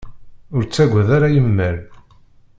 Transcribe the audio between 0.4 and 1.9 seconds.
Ur ttagad ara imal!